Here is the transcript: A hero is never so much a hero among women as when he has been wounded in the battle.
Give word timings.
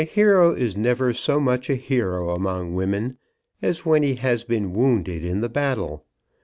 A 0.01 0.03
hero 0.03 0.51
is 0.55 0.75
never 0.75 1.13
so 1.13 1.39
much 1.39 1.69
a 1.69 1.75
hero 1.75 2.31
among 2.31 2.73
women 2.73 3.19
as 3.61 3.85
when 3.85 4.01
he 4.01 4.15
has 4.15 4.43
been 4.43 4.73
wounded 4.73 5.23
in 5.23 5.41
the 5.41 5.47
battle. 5.47 6.07